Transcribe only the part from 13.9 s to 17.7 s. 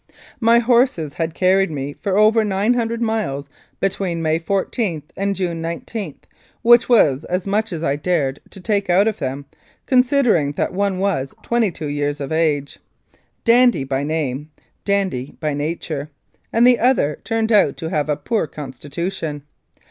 by name, dandy by nature), and the other turned